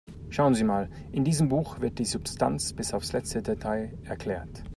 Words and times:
Schauen 0.31 0.55
Sie 0.55 0.63
mal, 0.63 0.89
in 1.11 1.23
diesem 1.23 1.47
Buch 1.49 1.79
wird 1.79 1.99
die 1.99 2.05
Substanz 2.05 2.73
bis 2.73 2.91
aufs 2.91 3.13
letzte 3.13 3.43
Detail 3.43 3.95
erklärt. 4.03 4.63